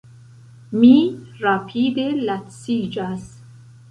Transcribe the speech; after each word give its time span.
Mi 0.83 0.93
rapide 1.43 2.07
laciĝas. 2.31 3.29